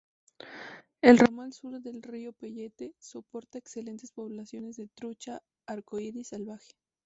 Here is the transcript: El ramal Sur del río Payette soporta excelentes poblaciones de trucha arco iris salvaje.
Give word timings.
El 1.03 1.19
ramal 1.19 1.53
Sur 1.53 1.79
del 1.79 2.01
río 2.01 2.33
Payette 2.33 2.95
soporta 2.97 3.59
excelentes 3.59 4.11
poblaciones 4.11 4.75
de 4.77 4.87
trucha 4.87 5.43
arco 5.67 5.99
iris 5.99 6.29
salvaje. 6.29 6.71